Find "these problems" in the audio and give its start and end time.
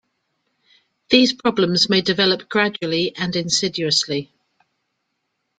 1.11-1.87